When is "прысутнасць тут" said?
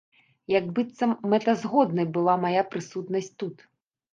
2.73-3.57